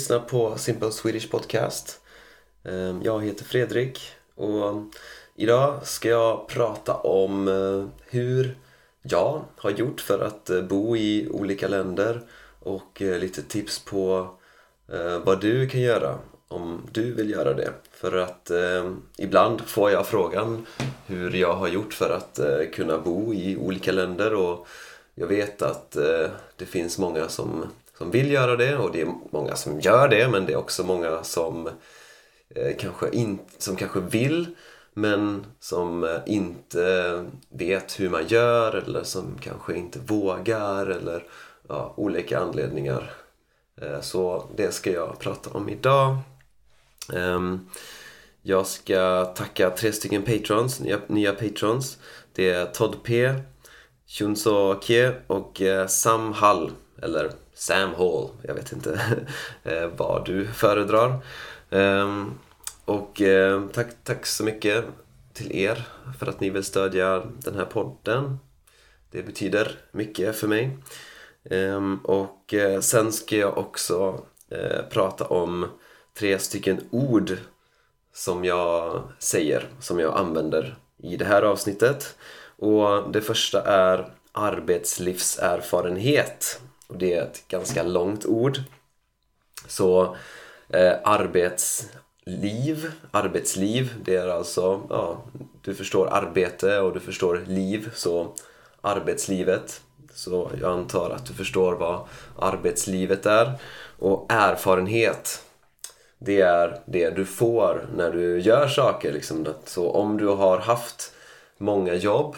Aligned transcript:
lyssnar 0.00 0.18
på 0.18 0.58
Simple 0.58 0.92
Swedish 0.92 1.30
Podcast. 1.30 2.00
Ehm, 2.64 3.02
jag 3.02 3.24
heter 3.24 3.44
Fredrik 3.44 4.00
och 4.34 4.82
idag 5.36 5.86
ska 5.86 6.08
jag 6.08 6.48
prata 6.48 6.94
om 6.94 7.48
eh, 7.48 7.84
hur 8.10 8.58
jag 9.02 9.42
har 9.56 9.70
gjort 9.70 10.00
för 10.00 10.18
att 10.24 10.50
eh, 10.50 10.62
bo 10.62 10.96
i 10.96 11.28
olika 11.30 11.68
länder 11.68 12.20
och 12.60 13.02
eh, 13.02 13.18
lite 13.18 13.42
tips 13.42 13.78
på 13.78 14.34
vad 15.24 15.40
du 15.40 15.68
kan 15.68 15.80
göra 15.80 16.18
om 16.48 16.88
du 16.92 17.14
vill 17.14 17.30
göra 17.30 17.54
det. 17.54 17.72
För 17.92 18.16
att 18.16 18.50
ibland 19.18 19.60
får 19.60 19.90
jag 19.90 20.06
frågan 20.06 20.66
hur 21.06 21.30
jag 21.30 21.54
har 21.54 21.68
gjort 21.68 21.94
för 21.94 22.10
att 22.10 22.40
kunna 22.72 22.98
bo 22.98 23.34
i 23.34 23.56
olika 23.56 23.92
länder 23.92 24.34
och 24.34 24.66
jag 25.14 25.26
vet 25.26 25.62
att 25.62 25.90
det 26.56 26.66
finns 26.66 26.98
många 26.98 27.28
som 27.28 27.64
som 28.00 28.10
vill 28.10 28.30
göra 28.30 28.56
det 28.56 28.76
och 28.76 28.92
det 28.92 29.00
är 29.00 29.14
många 29.30 29.56
som 29.56 29.80
gör 29.80 30.08
det 30.08 30.28
men 30.28 30.46
det 30.46 30.52
är 30.52 30.56
också 30.56 30.84
många 30.84 31.22
som 31.22 31.66
eh, 32.54 32.76
kanske, 32.78 33.10
in, 33.10 33.38
som 33.58 33.76
kanske 33.76 34.00
vill 34.00 34.46
men 34.94 35.46
som 35.60 36.04
eh, 36.04 36.20
inte 36.26 37.24
vet 37.48 38.00
hur 38.00 38.10
man 38.10 38.26
gör 38.26 38.74
eller 38.74 39.02
som 39.02 39.38
kanske 39.40 39.74
inte 39.74 39.98
vågar 39.98 40.86
eller 40.86 41.24
ja, 41.68 41.94
olika 41.96 42.40
anledningar. 42.40 43.12
Eh, 43.80 44.00
så 44.00 44.50
det 44.56 44.74
ska 44.74 44.92
jag 44.92 45.18
prata 45.18 45.50
om 45.50 45.68
idag. 45.68 46.16
Ehm, 47.12 47.68
jag 48.42 48.66
ska 48.66 49.24
tacka 49.24 49.70
tre 49.70 49.92
stycken 49.92 50.22
patrons, 50.22 50.80
nya, 50.80 50.98
nya 51.06 51.32
patrons. 51.32 51.98
Det 52.32 52.50
är 52.50 52.66
Todd 52.66 52.96
P, 53.02 53.34
Chunso 54.06 54.80
Kie 54.80 55.14
och 55.26 55.62
eh, 55.62 55.86
Sam 55.86 56.32
Hall, 56.32 56.70
eller 57.02 57.30
Sam 57.60 57.94
Hall, 57.94 58.30
jag 58.42 58.54
vet 58.54 58.72
inte 58.72 59.00
eh, 59.62 59.86
vad 59.96 60.26
du 60.26 60.46
föredrar. 60.46 61.24
Ehm, 61.70 62.38
och 62.84 63.20
eh, 63.20 63.62
tack, 63.72 63.86
tack 64.04 64.26
så 64.26 64.44
mycket 64.44 64.84
till 65.32 65.56
er 65.56 65.88
för 66.18 66.26
att 66.26 66.40
ni 66.40 66.50
vill 66.50 66.64
stödja 66.64 67.22
den 67.38 67.54
här 67.54 67.64
podden. 67.64 68.38
Det 69.10 69.22
betyder 69.22 69.78
mycket 69.92 70.36
för 70.36 70.48
mig. 70.48 70.78
Ehm, 71.50 72.00
och 72.04 72.54
eh, 72.54 72.80
sen 72.80 73.12
ska 73.12 73.36
jag 73.36 73.58
också 73.58 74.24
prata 74.90 75.24
om 75.24 75.66
tre 76.18 76.38
stycken 76.38 76.80
ord 76.90 77.36
som 78.14 78.44
jag 78.44 79.02
säger, 79.18 79.68
som 79.80 79.98
jag 79.98 80.16
använder 80.16 80.76
i 80.98 81.16
det 81.16 81.24
här 81.24 81.42
avsnittet. 81.42 82.16
Och 82.56 83.12
det 83.12 83.20
första 83.20 83.62
är 83.62 84.12
arbetslivserfarenhet. 84.32 86.60
Och 86.90 86.98
det 86.98 87.14
är 87.14 87.22
ett 87.22 87.48
ganska 87.48 87.82
långt 87.82 88.26
ord. 88.26 88.58
Så 89.66 90.16
eh, 90.68 90.92
arbetsliv, 91.04 92.92
arbetsliv, 93.10 93.94
det 94.04 94.16
är 94.16 94.28
alltså, 94.28 94.82
ja, 94.90 95.22
du 95.62 95.74
förstår 95.74 96.06
arbete 96.06 96.80
och 96.80 96.92
du 96.92 97.00
förstår 97.00 97.44
liv, 97.46 97.90
så 97.94 98.32
arbetslivet. 98.80 99.80
Så 100.14 100.50
jag 100.60 100.72
antar 100.72 101.10
att 101.10 101.26
du 101.26 101.34
förstår 101.34 101.72
vad 101.72 102.00
arbetslivet 102.38 103.26
är. 103.26 103.52
Och 103.98 104.32
erfarenhet, 104.32 105.44
det 106.18 106.40
är 106.40 106.80
det 106.86 107.10
du 107.10 107.24
får 107.24 107.86
när 107.96 108.10
du 108.10 108.40
gör 108.40 108.68
saker. 108.68 109.12
Liksom. 109.12 109.46
Så 109.64 109.90
om 109.90 110.16
du 110.16 110.26
har 110.26 110.58
haft 110.58 111.12
många 111.58 111.94
jobb 111.94 112.36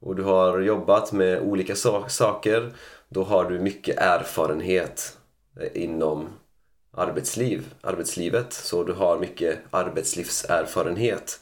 och 0.00 0.16
du 0.16 0.22
har 0.22 0.60
jobbat 0.60 1.12
med 1.12 1.40
olika 1.40 1.74
saker 2.08 2.72
då 3.12 3.24
har 3.24 3.44
du 3.44 3.58
mycket 3.58 3.98
erfarenhet 3.98 5.18
eh, 5.60 5.82
inom 5.82 6.28
arbetsliv, 6.96 7.74
arbetslivet. 7.80 8.52
Så 8.52 8.84
du 8.84 8.92
har 8.92 9.18
mycket 9.18 9.58
arbetslivserfarenhet. 9.70 11.40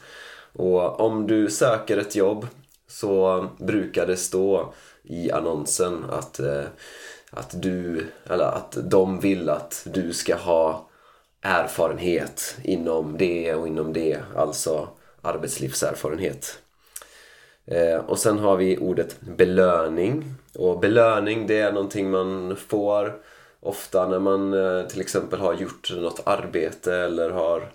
Och 0.53 0.99
om 0.99 1.27
du 1.27 1.49
söker 1.49 1.97
ett 1.97 2.15
jobb 2.15 2.47
så 2.87 3.47
brukar 3.57 4.07
det 4.07 4.17
stå 4.17 4.73
i 5.03 5.31
annonsen 5.31 6.05
att, 6.09 6.39
eh, 6.39 6.63
att 7.29 7.61
du, 7.61 8.07
eller 8.29 8.45
att 8.45 8.77
de 8.83 9.19
vill 9.19 9.49
att 9.49 9.87
du 9.93 10.13
ska 10.13 10.35
ha 10.35 10.89
erfarenhet 11.41 12.57
inom 12.63 13.17
det 13.17 13.55
och 13.55 13.67
inom 13.67 13.93
det, 13.93 14.19
alltså 14.35 14.89
arbetslivserfarenhet. 15.21 16.60
Eh, 17.65 17.97
och 17.97 18.19
sen 18.19 18.39
har 18.39 18.57
vi 18.57 18.77
ordet 18.77 19.21
belöning. 19.21 20.23
Och 20.55 20.79
belöning 20.79 21.47
det 21.47 21.59
är 21.59 21.71
någonting 21.71 22.11
man 22.11 22.55
får 22.55 23.21
ofta 23.59 24.07
när 24.07 24.19
man 24.19 24.53
eh, 24.53 24.87
till 24.87 25.01
exempel 25.01 25.39
har 25.39 25.53
gjort 25.53 25.91
något 25.95 26.21
arbete 26.25 26.95
eller 26.95 27.29
har 27.29 27.71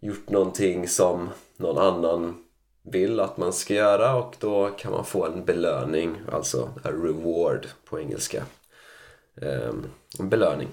gjort 0.00 0.30
någonting 0.30 0.88
som 0.88 1.28
någon 1.56 1.78
annan 1.78 2.34
vill 2.82 3.20
att 3.20 3.36
man 3.36 3.52
ska 3.52 3.74
göra 3.74 4.14
och 4.16 4.34
då 4.38 4.70
kan 4.78 4.92
man 4.92 5.04
få 5.04 5.26
en 5.26 5.44
belöning, 5.44 6.20
alltså 6.32 6.68
a 6.84 6.88
reward 6.90 7.66
på 7.84 8.00
engelska. 8.00 8.42
Ehm, 9.42 9.86
en 10.18 10.28
belöning. 10.28 10.68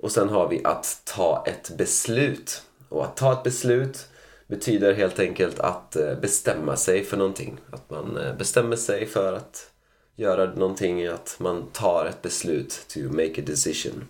Och 0.00 0.12
sen 0.12 0.28
har 0.28 0.48
vi 0.48 0.60
att 0.64 1.02
ta 1.04 1.44
ett 1.46 1.70
beslut. 1.76 2.62
Och 2.88 3.04
att 3.04 3.16
ta 3.16 3.32
ett 3.32 3.42
beslut 3.42 4.08
betyder 4.46 4.94
helt 4.94 5.18
enkelt 5.18 5.60
att 5.60 5.96
eh, 5.96 6.14
bestämma 6.14 6.76
sig 6.76 7.04
för 7.04 7.16
någonting. 7.16 7.60
Att 7.70 7.90
man 7.90 8.16
eh, 8.16 8.36
bestämmer 8.36 8.76
sig 8.76 9.06
för 9.06 9.32
att 9.32 9.70
göra 10.16 10.54
någonting, 10.54 11.06
att 11.06 11.36
man 11.38 11.66
tar 11.72 12.06
ett 12.06 12.22
beslut 12.22 12.86
to 12.88 13.00
make 13.00 13.40
a 13.42 13.44
decision. 13.46 14.08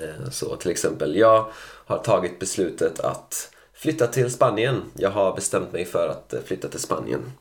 Eh, 0.00 0.30
så 0.30 0.56
till 0.56 0.70
exempel, 0.70 1.16
jag 1.16 1.46
har 1.86 1.98
tagit 1.98 2.38
beslutet 2.38 3.00
att 3.00 3.54
flytta 3.72 4.06
till 4.06 4.30
Spanien. 4.30 4.82
Jag 4.94 5.10
har 5.10 5.34
bestämt 5.34 5.72
mig 5.72 5.84
för 5.84 6.08
att 6.08 6.34
flytta 6.44 6.68
till 6.68 6.80
Spanien. 6.80 7.32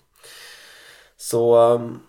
Så 1.17 1.55
ehm, 1.55 1.99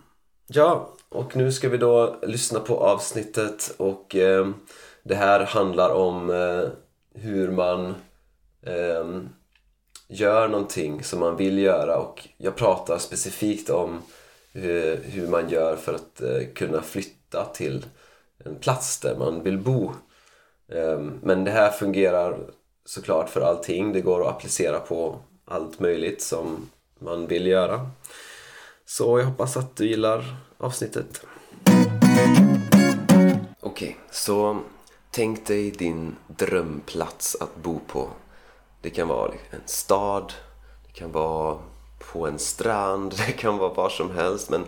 ja, 0.47 0.95
och 1.09 1.37
nu 1.37 1.53
ska 1.53 1.69
vi 1.69 1.77
då 1.77 2.17
lyssna 2.23 2.61
på 2.61 2.77
avsnittet 2.81 3.75
och 3.77 4.15
ehm, 4.15 4.55
det 5.03 5.15
här 5.15 5.41
handlar 5.41 5.91
om 5.91 6.31
hur 7.15 7.51
man 7.51 7.95
ehm, 8.67 9.29
gör 10.13 10.49
någonting 10.49 11.03
som 11.03 11.21
man 11.21 11.37
vill 11.37 11.59
göra 11.59 11.99
och 11.99 12.29
jag 12.37 12.57
pratar 12.57 12.99
specifikt 12.99 13.71
om 13.71 14.03
eh, 14.53 14.99
hur, 15.03 15.29
man 15.29 15.49
gör 15.49 15.77
för 15.77 15.95
att 15.95 16.21
eh, 16.21 16.47
kunna 16.55 16.83
flytta 16.83 17.45
till 17.45 17.85
en 18.45 18.57
plats 18.57 19.01
där 19.01 19.17
man 19.19 19.43
vill 19.43 19.59
bo. 19.59 19.93
Ehm, 20.73 21.19
men 21.23 21.45
det 21.45 21.51
här 21.51 21.71
fungerar 21.71 22.39
såklart 22.85 23.31
för 23.31 23.41
allting. 23.41 23.93
Det 23.93 24.01
går 24.01 24.21
att 24.21 24.37
applicera 24.37 24.81
på 24.81 25.19
allt 25.45 25.81
möjligt 25.81 26.23
som 26.23 26.71
man 26.99 27.27
vill 27.27 27.47
göra. 27.47 27.91
Så 28.87 29.19
jag 29.19 29.27
hoppas 29.27 29.57
att 29.57 29.77
du 29.77 29.87
gillar 29.89 30.37
avsnittet. 30.59 31.27
Okej, 33.61 33.89
okay, 33.89 33.95
så 34.11 34.59
tänk 35.11 35.47
dig 35.47 35.71
din 35.71 36.17
drömplats 36.27 37.37
att 37.41 37.57
bo 37.57 37.81
på 37.87 38.09
det 38.83 38.91
kan 38.91 39.09
vara 39.09 39.29
liksom 39.29 39.59
en 39.59 39.69
stad, 39.69 40.33
det 40.87 40.93
kan 40.93 41.13
vara 41.13 41.59
på 41.99 42.27
en 42.27 42.39
strand, 42.39 43.15
det 43.27 43.33
kan 43.33 43.59
vara 43.59 43.73
var 43.73 43.89
som 43.89 44.11
helst 44.11 44.51
men, 44.51 44.65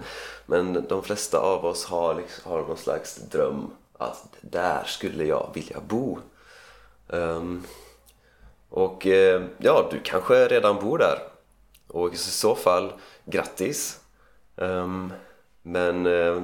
men 0.47 0.86
de 0.88 1.02
flesta 1.02 1.38
av 1.38 1.64
oss 1.64 1.84
har, 1.84 2.14
liksom, 2.14 2.50
har 2.50 2.58
någon 2.60 2.76
slags 2.76 3.16
dröm 3.16 3.70
att 3.98 4.28
där 4.41 4.84
skulle 4.84 5.24
jag 5.24 5.50
vilja 5.54 5.80
bo. 5.80 6.19
Um, 7.08 7.64
och 8.69 9.06
eh, 9.06 9.42
ja, 9.58 9.88
du 9.91 10.00
kanske 10.04 10.48
redan 10.48 10.80
bor 10.80 10.98
där 10.98 11.19
och 11.88 12.14
i 12.14 12.16
så 12.16 12.54
fall 12.54 12.92
grattis. 13.24 14.00
Um, 14.56 15.12
men 15.62 16.06
uh, 16.06 16.42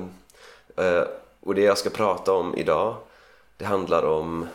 uh, 0.78 1.04
och 1.40 1.54
det 1.54 1.62
jag 1.62 1.78
ska 1.78 1.90
prata 1.90 2.32
om 2.32 2.54
idag 2.56 2.96
det 3.56 3.64
handlar 3.64 4.02
om 4.02 4.48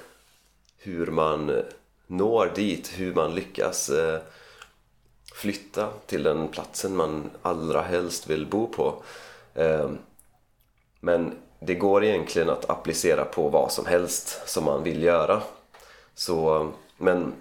hur 0.78 1.08
man 1.08 1.64
når 2.08 2.52
dit, 2.56 2.88
hur 2.88 3.14
man 3.14 3.36
lyckas 3.36 3.90
eh, 3.90 4.20
flytta 5.34 5.90
till 6.06 6.24
den 6.24 6.48
platsen 6.48 6.96
man 6.96 7.30
allra 7.42 7.82
helst 7.82 8.30
vill 8.30 8.46
bo 8.46 8.68
på. 8.68 9.04
Eh, 9.54 9.90
men 11.00 11.34
det 11.60 11.76
går 11.76 12.04
egentligen 12.04 12.50
att 12.50 12.70
applicera 12.70 13.26
på 13.26 13.50
vad 13.50 13.72
som 13.72 13.86
helst 13.86 14.50
som 14.50 14.64
man 14.64 14.84
vill 14.84 15.04
göra. 15.04 15.42
Så, 16.16 16.72
men 16.98 17.34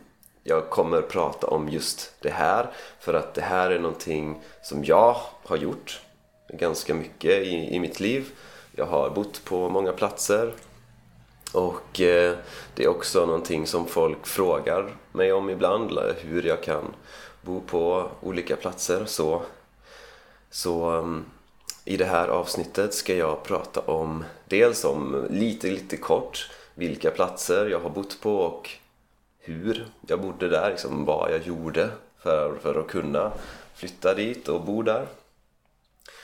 jag 0.42 0.70
kommer 0.70 1.02
prata 1.02 1.46
om 1.46 1.68
just 1.68 2.12
det 2.20 2.30
här 2.30 2.70
för 3.00 3.14
att 3.14 3.34
det 3.34 3.42
här 3.42 3.70
är 3.70 3.78
någonting 3.78 4.40
som 4.62 4.84
jag 4.84 5.16
har 5.44 5.56
gjort 5.56 6.00
ganska 6.48 6.94
mycket 6.94 7.42
i, 7.42 7.74
i 7.74 7.80
mitt 7.80 8.00
liv. 8.00 8.30
Jag 8.72 8.86
har 8.86 9.10
bott 9.10 9.44
på 9.44 9.68
många 9.68 9.92
platser 9.92 10.54
och 11.54 12.00
eh, 12.00 12.36
det 12.74 12.84
är 12.84 12.88
också 12.88 13.26
någonting 13.26 13.66
som 13.66 13.86
folk 13.86 14.26
frågar 14.26 14.96
mig 15.12 15.32
om 15.32 15.50
ibland, 15.50 15.98
hur 16.16 16.42
jag 16.42 16.62
kan 16.62 16.84
bo 17.42 17.60
på 17.60 18.10
olika 18.20 18.56
platser. 18.56 19.04
Så, 19.06 19.42
så 20.50 20.90
um, 20.90 21.24
i 21.84 21.96
det 21.96 22.04
här 22.04 22.28
avsnittet 22.28 22.94
ska 22.94 23.14
jag 23.14 23.42
prata 23.42 23.80
om 23.80 24.24
dels 24.44 24.84
om 24.84 25.26
lite, 25.30 25.70
lite 25.70 25.96
kort 25.96 26.50
vilka 26.74 27.10
platser 27.10 27.66
jag 27.66 27.80
har 27.80 27.90
bott 27.90 28.20
på 28.20 28.36
och 28.36 28.70
hur 29.38 29.86
jag 30.06 30.20
bodde 30.20 30.48
där, 30.48 30.70
liksom 30.70 31.04
vad 31.04 31.32
jag 31.32 31.42
gjorde 31.42 31.90
för, 32.18 32.58
för 32.62 32.80
att 32.80 32.86
kunna 32.86 33.32
flytta 33.74 34.14
dit 34.14 34.48
och 34.48 34.60
bo 34.60 34.82
där. 34.82 35.06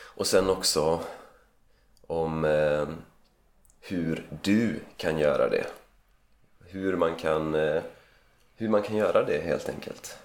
Och 0.03 0.27
sen 0.27 0.51
också 0.51 1.01
om 2.07 2.45
eh, 2.45 2.89
hur 3.91 4.27
du 4.43 4.81
kan 4.97 5.19
göra 5.19 5.49
det. 5.49 5.67
Hur 6.67 6.97
man 6.97 7.15
kan, 7.15 7.55
eh, 7.55 7.83
hur 8.57 8.69
man 8.69 8.83
kan 8.83 8.97
göra 8.97 9.23
det 9.23 9.39
helt 9.39 9.69
enkelt. 9.69 10.19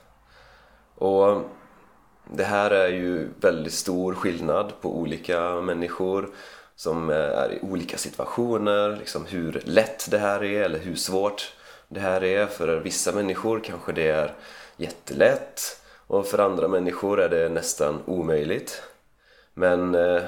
Och 0.96 1.30
eh, 1.30 1.42
det 2.32 2.44
här 2.44 2.72
är 2.72 2.88
ju 2.88 3.30
väldigt 3.42 3.74
stor 3.74 4.14
skillnad 4.14 4.74
på 4.82 4.98
olika 4.98 5.62
människor 5.62 6.30
som 6.76 7.10
eh, 7.10 7.16
är 7.16 7.54
i 7.54 7.60
olika 7.62 7.98
situationer, 7.98 8.96
liksom 8.96 9.26
hur 9.26 9.62
lätt 9.66 10.12
det 10.12 10.18
här 10.18 10.44
är 10.44 10.62
eller 10.62 10.80
hur 10.80 10.96
svårt 10.96 11.54
det 11.88 12.00
här 12.00 12.24
är. 12.24 12.46
För 12.46 12.80
vissa 12.80 13.12
människor 13.12 13.60
kanske 13.60 13.92
det 13.92 14.10
är 14.10 14.34
jättelätt 14.78 15.82
och 16.08 16.28
för 16.28 16.38
andra 16.38 16.68
människor 16.68 17.22
är 17.22 17.30
det 17.30 17.50
nästan 17.50 18.02
omöjligt. 18.06 18.82
Men 19.54 19.96
eh, 19.96 20.24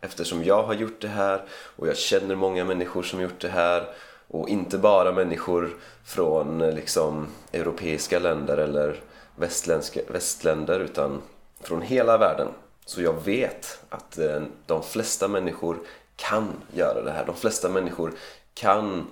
eftersom 0.00 0.44
jag 0.44 0.62
har 0.62 0.74
gjort 0.74 1.00
det 1.00 1.08
här 1.08 1.42
och 1.50 1.88
jag 1.88 1.96
känner 1.96 2.34
många 2.34 2.64
människor 2.64 3.02
som 3.02 3.20
gjort 3.20 3.40
det 3.40 3.48
här 3.48 3.88
och 4.28 4.48
inte 4.48 4.78
bara 4.78 5.12
människor 5.12 5.76
från 6.04 6.60
eh, 6.60 6.74
liksom 6.74 7.26
europeiska 7.52 8.18
länder 8.18 8.56
eller 8.56 9.00
västländska, 9.36 10.00
västländer 10.08 10.80
utan 10.80 11.22
från 11.60 11.82
hela 11.82 12.18
världen. 12.18 12.48
Så 12.86 13.02
jag 13.02 13.24
vet 13.24 13.80
att 13.88 14.18
eh, 14.18 14.42
de 14.66 14.82
flesta 14.82 15.28
människor 15.28 15.76
kan 16.16 16.52
göra 16.72 17.02
det 17.02 17.10
här. 17.10 17.26
De 17.26 17.36
flesta 17.36 17.68
människor 17.68 18.12
kan 18.54 19.06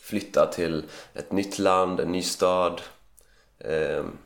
flytta 0.00 0.46
till 0.52 0.84
ett 1.14 1.32
nytt 1.32 1.58
land, 1.58 2.00
en 2.00 2.12
ny 2.12 2.22
stad. 2.22 2.80
Ehm, 3.58 4.18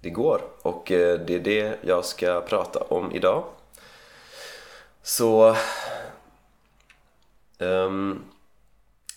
det 0.00 0.10
går 0.10 0.40
och 0.62 0.92
eh, 0.92 1.20
det 1.20 1.34
är 1.34 1.40
det 1.40 1.78
jag 1.82 2.04
ska 2.04 2.40
prata 2.40 2.80
om 2.80 3.12
idag. 3.12 3.44
Så... 5.04 5.56
Um, 7.58 8.24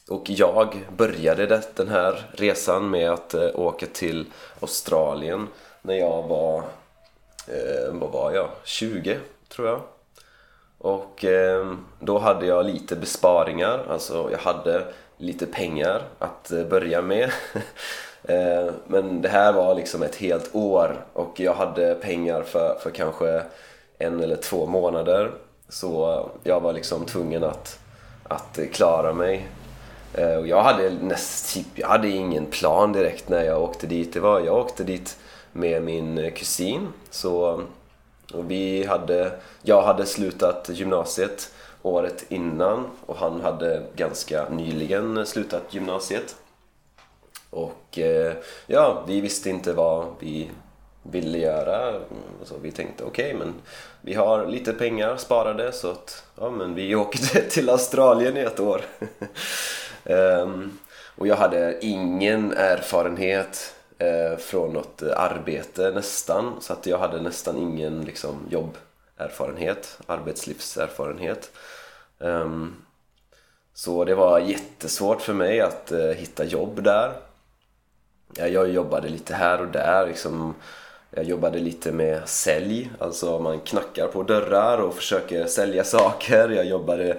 och 0.10 0.30
jag 0.30 0.86
började 0.98 1.62
den 1.75 1.88
här 1.88 2.30
resan 2.31 2.89
med 2.89 3.12
att 3.12 3.34
eh, 3.34 3.50
åka 3.56 3.86
till 3.86 4.25
Australien 4.62 5.48
när 5.81 5.95
jag 5.95 6.24
var, 6.24 6.57
uh, 6.57 7.92
vad 7.92 8.12
var 8.12 8.31
jag, 8.31 8.50
20 8.63 9.19
tror 9.50 9.68
jag. 9.68 9.81
Och 10.78 11.24
uh, 11.24 11.74
då 12.00 12.18
hade 12.18 12.45
jag 12.45 12.66
lite 12.66 12.95
besparingar, 12.95 13.86
alltså 13.90 14.30
jag 14.31 14.40
hade 14.40 14.86
lite 15.18 15.45
pengar 15.45 16.01
att 16.19 16.51
eh, 16.51 16.66
börja 16.66 17.01
med. 17.01 17.31
men 18.88 19.22
det 19.22 19.30
här 19.30 19.54
var 19.54 19.75
liksom 19.75 20.04
ett 20.04 20.16
helt 20.16 20.56
år 20.56 21.06
och 21.13 21.40
jag 21.40 21.54
hade 21.54 21.95
pengar 21.95 22.44
för, 22.44 22.78
för 22.80 22.90
kanske 22.90 23.44
en 23.98 24.24
eller 24.24 24.36
två 24.36 24.66
månader. 24.66 25.31
Så 25.69 26.30
jag 26.44 26.60
var 26.60 26.74
liksom 26.74 27.06
tvungen 27.06 27.44
att, 27.44 27.80
att 28.24 28.60
klara 28.74 29.14
mig. 29.14 29.48
Eh, 30.14 30.36
och 30.36 30.48
jag 30.48 30.64
hade 30.64 30.90
näst, 30.90 31.54
typ, 31.54 31.68
jag 31.75 31.88
hade 31.88 32.10
ingen 32.10 32.46
plan 32.46 32.94
direkt 32.94 33.30
när 33.30 33.44
jag 33.44 33.62
åkte 33.62 33.88
dit. 33.88 34.14
Det 34.14 34.19
var, 34.19 34.40
jag 34.40 34.58
åkte 34.58 34.84
dit 34.84 35.18
med 35.52 35.84
min 35.84 36.31
kusin. 36.31 36.88
Så 37.10 37.62
och 38.34 38.52
vi 38.52 38.86
hade, 38.86 39.40
jag 39.62 39.81
hade 39.81 40.06
slutat 40.06 40.69
gymnasiet 40.74 41.52
året 41.81 42.25
innan 42.30 42.86
och 43.06 43.16
han 43.16 43.42
hade 43.42 43.84
ganska 43.96 44.50
nyligen 44.50 45.25
slutat 45.25 45.74
gymnasiet. 45.74 46.36
Och 47.50 48.00
eh, 48.00 48.34
ja, 48.68 49.04
vi 49.08 49.22
visste 49.22 49.50
inte 49.50 49.74
vad 49.74 50.08
vi 50.19 50.50
ville 51.12 51.38
göra. 51.38 52.01
Så 52.44 52.57
vi 52.62 52.71
tänkte 52.71 53.04
okej, 53.04 53.36
okay, 53.36 53.39
men 53.39 53.54
vi 54.01 54.13
har 54.13 54.45
lite 54.45 54.74
pengar 54.74 55.18
sparade 55.18 55.71
så 55.71 55.92
att 55.92 56.24
ja, 56.39 56.50
men 56.50 56.75
vi 56.75 56.95
åkte 56.95 57.42
till 57.42 57.69
Australien 57.69 58.38
i 58.38 58.39
ett 58.39 58.59
år. 58.59 58.81
um, 60.04 60.80
och 61.15 61.27
jag 61.27 61.36
hade 61.36 61.86
ingen 61.86 62.54
erfarenhet 62.54 63.75
eh, 63.98 64.38
från 64.38 64.74
något 64.74 65.04
arbete 65.04 65.92
nästan. 65.92 66.56
Så 66.62 66.74
att 66.74 66.86
jag 66.86 66.98
hade 66.98 67.21
nästan 67.21 67.57
ingen 67.57 68.01
liksom, 68.01 68.36
jobberfarenhet, 68.50 70.00
arbetslivserfarenhet. 70.06 71.51
Um, 72.19 72.75
så 73.74 74.06
det 74.06 74.15
var 74.15 74.39
jättesvårt 74.39 75.21
för 75.21 75.33
mig 75.33 75.62
att 75.62 75.92
eh, 75.92 76.07
hitta 76.07 76.44
jobb 76.44 76.83
där. 76.83 77.13
Jag 78.36 78.69
jobbade 78.69 79.09
lite 79.09 79.33
här 79.33 79.62
och 79.62 79.68
där. 79.68 80.07
Liksom, 80.07 80.56
jag 81.12 81.24
jobbade 81.24 81.59
lite 81.59 81.92
med 81.92 82.30
sälj, 82.30 82.89
alltså 83.00 83.39
man 83.39 83.59
knackar 83.59 84.07
på 84.07 84.24
dörrar 84.24 84.77
och 84.77 84.95
försöker 84.95 85.45
sälja 85.45 85.83
saker. 85.83 86.50
Jag 86.50 86.65
jobbade 86.65 87.18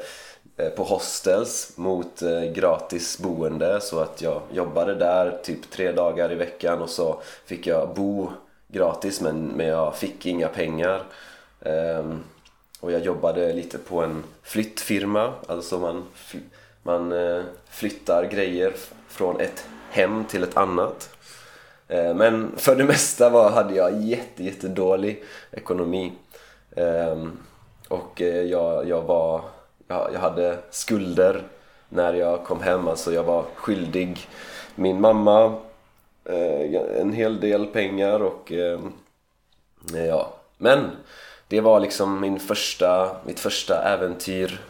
eh, 0.56 0.69
på 0.69 0.82
hostels 0.82 1.73
mot 1.76 2.23
eh, 2.23 2.43
gratis 2.43 3.19
boende 3.19 3.81
så 3.81 4.00
att 4.00 4.23
jag 4.23 4.43
jobbade 4.52 4.94
där 4.94 5.38
typ 5.43 5.70
tre 5.70 5.93
dagar 5.93 6.32
i 6.32 6.35
veckan 6.35 6.82
och 6.82 6.90
så 6.90 7.20
fick 7.46 7.67
jag 7.67 7.94
bo 7.94 8.31
gratis 8.69 9.20
men, 9.20 9.46
men 9.46 9.67
jag 9.67 9.96
fick 9.96 10.26
inga 10.26 10.49
pengar. 10.49 11.02
Ehm, 11.61 12.25
och 12.81 12.93
jag 12.93 13.00
jobbade 13.00 13.52
lite 13.52 13.79
på 13.79 14.02
en 14.02 14.25
flyttfirma, 14.43 15.32
alltså 15.46 15.79
man, 15.79 16.05
man 16.82 17.12
eh, 17.12 17.43
flyttar 17.70 18.25
grejer 18.25 18.73
från 19.08 19.40
ett 19.40 19.67
hem 19.90 20.25
till 20.25 20.43
ett 20.43 20.56
annat. 20.56 21.18
Eh, 21.88 22.14
men 22.14 22.52
för 22.56 22.76
det 22.76 22.85
mesta 22.94 23.31
var, 23.31 23.50
hade 23.50 23.75
jag 23.75 24.00
jätte, 24.00 24.44
jätte 24.44 24.69
dålig 24.69 25.25
ekonomi. 25.50 26.12
Ehm, 26.76 27.38
och 27.88 28.23
eh, 28.23 28.43
jag, 28.43 28.88
jag 28.88 29.02
var 29.02 29.43
jag, 29.88 30.11
jag 30.14 30.20
hade 30.20 30.58
skulder 30.70 31.43
när 31.88 32.14
jag 32.14 32.44
kom 32.44 32.62
hem. 32.62 32.88
Alltså 32.88 33.12
jag 33.12 33.23
var 33.23 33.44
skyldig 33.55 34.29
min 34.75 35.00
mamma 35.00 35.44
eh, 36.25 37.00
en 37.00 37.12
hel 37.12 37.40
del 37.40 37.67
pengar 37.67 38.23
och 38.23 38.52
ja, 40.08 40.32
men 40.58 40.90
det 41.49 41.61
var 41.61 41.81
liksom 41.81 42.20
min 42.20 42.40
första, 42.40 43.17
mitt 43.26 43.40
första 43.40 43.82
äventyr 43.82 44.61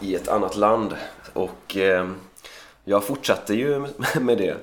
i 0.00 0.14
ett 0.14 0.28
annat 0.28 0.56
land 0.56 0.96
och 1.32 1.76
jag 2.84 3.04
fortsatte 3.04 3.54
ju 3.54 3.86
med 4.20 4.38
det. 4.38 4.56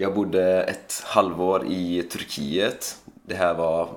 Jag 0.00 0.14
bodde 0.14 0.62
ett 0.62 1.02
halvår 1.04 1.66
i 1.66 2.02
Turkiet. 2.02 2.98
Det 3.04 3.34
här 3.34 3.54
var 3.54 3.88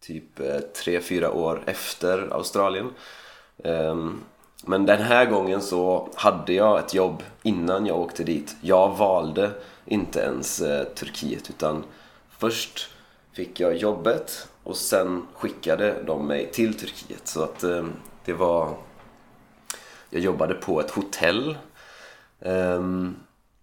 typ 0.00 0.40
eh, 0.40 0.44
3-4 0.44 1.28
år 1.28 1.62
efter 1.66 2.28
Australien. 2.32 2.90
Ehm, 3.64 4.20
men 4.64 4.86
den 4.86 5.02
här 5.02 5.26
gången 5.26 5.62
så 5.62 6.08
hade 6.14 6.52
jag 6.52 6.78
ett 6.78 6.94
jobb 6.94 7.22
innan 7.42 7.86
jag 7.86 7.98
åkte 7.98 8.24
dit. 8.24 8.56
Jag 8.60 8.96
valde 8.96 9.50
inte 9.84 10.20
ens 10.20 10.60
eh, 10.60 10.84
Turkiet 10.84 11.50
utan 11.50 11.84
först 12.38 12.90
fick 13.32 13.60
jag 13.60 13.76
jobbet 13.76 14.48
och 14.64 14.76
sen 14.76 15.26
skickade 15.34 16.02
de 16.02 16.26
mig 16.26 16.50
till 16.52 16.78
Turkiet. 16.78 17.28
Så 17.28 17.42
att 17.42 17.62
ehm, 17.62 17.92
det 18.24 18.32
var... 18.32 18.74
Jag 20.10 20.22
jobbade 20.22 20.54
på 20.54 20.80
ett 20.80 20.90
hotell. 20.90 21.58
Ehm, 22.40 23.16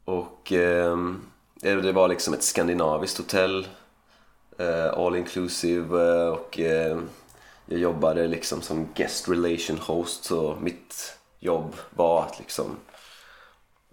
och 0.06 0.54
Eh, 1.62 1.78
det 1.78 1.92
var 1.92 2.08
liksom 2.08 2.34
ett 2.34 2.44
skandinaviskt 2.44 3.18
hotell. 3.18 3.68
Eh, 4.58 4.94
all 4.94 5.16
inclusive 5.16 6.12
eh, 6.24 6.28
och 6.28 6.60
jag 7.66 7.80
jobbade 7.80 8.28
liksom 8.28 8.62
som 8.62 8.88
guest 8.96 9.30
relation 9.30 9.78
host 9.78 10.24
så 10.24 10.58
mitt 10.62 11.18
jobb 11.40 11.76
var 11.90 12.24
att 12.24 12.40
liksom 12.40 12.66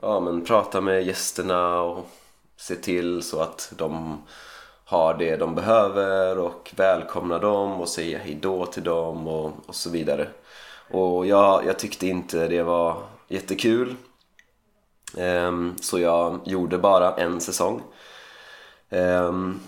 ja, 0.03 0.21
men 0.21 0.45
prata 0.45 0.81
med 0.81 1.07
gästerna 1.07 1.81
och 1.81 2.11
se 2.57 2.75
till 2.77 3.23
så 3.23 3.41
att 3.41 3.73
de 3.77 4.23
har 4.85 5.15
det 5.15 5.37
de 5.37 5.55
behöver 5.55 6.39
och 6.39 6.73
välkomna 6.77 7.39
dem 7.39 7.81
och 7.81 7.89
säga 7.89 8.19
hejdå 8.19 8.67
till 8.67 8.85
dem 8.85 9.29
och, 9.29 9.53
och 9.67 9.75
så 9.75 9.91
vidare. 9.91 10.29
Och 10.91 11.27
jag, 11.27 11.67
jag 11.67 11.79
tyckte 11.79 12.07
inte 12.07 12.49
det 12.49 12.63
var 12.63 13.03
jättekul 13.29 13.97
Ehm, 15.19 15.75
så 15.81 15.99
jag 15.99 16.41
gjorde 16.45 16.79
bara 16.79 17.15
en 17.15 17.41
säsong. 17.41 17.83
Ehm, 18.91 19.61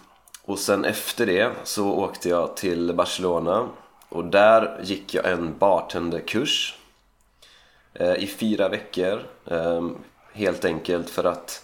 och 0.45 0.59
sen 0.59 0.85
efter 0.85 1.27
det 1.27 1.51
så 1.65 1.93
åkte 1.93 2.29
jag 2.29 2.57
till 2.57 2.95
Barcelona 2.95 3.69
och 4.09 4.25
där 4.25 4.81
gick 4.83 5.15
jag 5.15 5.31
en 5.31 5.59
bartenderkurs 5.59 6.79
eh, 7.95 8.15
i 8.15 8.27
fyra 8.27 8.69
veckor. 8.69 9.23
Ehm, 9.51 9.97
helt 10.33 10.65
enkelt 10.65 11.11
för 11.11 11.25
att 11.25 11.63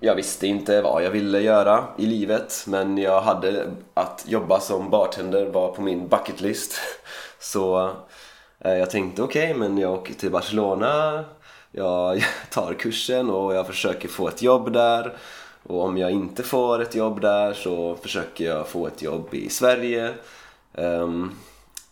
jag 0.00 0.14
visste 0.14 0.46
inte 0.46 0.82
vad 0.82 1.04
jag 1.04 1.10
ville 1.10 1.40
göra 1.40 1.84
i 1.98 2.06
livet 2.06 2.64
men 2.66 2.98
jag 2.98 3.20
hade 3.20 3.70
att 3.94 4.24
jobba 4.28 4.60
som 4.60 4.90
bartender 4.90 5.46
var 5.46 5.72
på 5.72 5.82
min 5.82 6.08
bucketlist. 6.08 6.74
Så 7.38 7.90
eh, 8.58 8.74
jag 8.74 8.90
tänkte 8.90 9.22
okej, 9.22 9.50
okay, 9.50 9.58
men 9.58 9.78
jag 9.78 9.92
åker 9.92 10.14
till 10.14 10.30
Barcelona 10.30 11.24
jag 11.72 12.24
tar 12.50 12.74
kursen 12.74 13.30
och 13.30 13.54
jag 13.54 13.66
försöker 13.66 14.08
få 14.08 14.28
ett 14.28 14.42
jobb 14.42 14.72
där. 14.72 15.16
Och 15.62 15.84
om 15.84 15.98
jag 15.98 16.10
inte 16.10 16.42
får 16.42 16.82
ett 16.82 16.94
jobb 16.94 17.20
där 17.20 17.52
så 17.52 17.96
försöker 17.96 18.44
jag 18.44 18.68
få 18.68 18.86
ett 18.86 19.02
jobb 19.02 19.34
i 19.34 19.48
Sverige. 19.48 20.14
Um, 20.74 21.38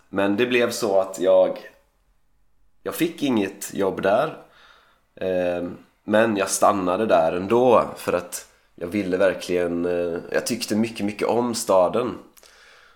men 0.08 0.36
det 0.36 0.46
blev 0.46 0.70
så 0.70 1.00
att 1.00 1.20
jag, 1.20 1.58
jag 2.82 2.94
fick 2.94 3.22
inget 3.22 3.74
jobb 3.74 4.02
där. 4.02 4.36
Um, 5.20 5.76
men 6.04 6.36
jag 6.36 6.50
stannade 6.50 7.06
där 7.06 7.32
ändå 7.32 7.84
för 7.96 8.12
att 8.12 8.46
jag 8.74 8.86
ville 8.86 9.16
verkligen, 9.16 9.86
uh, 9.86 10.18
jag 10.32 10.46
tyckte 10.46 10.76
mycket, 10.76 11.06
mycket 11.06 11.28
om 11.28 11.54
staden. 11.54 12.18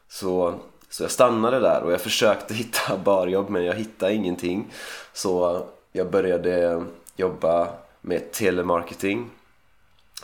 Så, 0.08 0.54
så 0.88 1.02
jag 1.02 1.10
stannade 1.10 1.60
där 1.60 1.82
och 1.82 1.92
jag 1.92 2.00
försökte 2.00 2.54
hitta 2.62 2.96
barjobb 2.96 3.50
men 3.50 3.64
jag 3.64 3.74
hittade 3.74 4.14
ingenting. 4.14 4.72
Så 5.12 5.66
jag 5.92 6.10
började 6.10 6.84
jobba 7.16 7.68
med 8.00 8.32
telemarketing 8.32 9.30